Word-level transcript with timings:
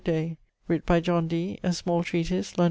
Day 0.03 0.39
writ 0.67 0.83
by 0.83 0.99
John 0.99 1.27
Dee, 1.27 1.59
a 1.61 1.73
small 1.73 2.03
treatise, 2.03 2.53
Lond. 2.57 2.59